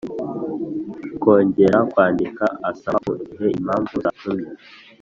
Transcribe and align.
kongera 1.21 1.77
kwandika 1.91 2.45
asaba 2.71 2.97
mu 3.07 3.15
gihe 3.25 3.45
impamvu 3.59 3.93
zatumye 4.03 4.49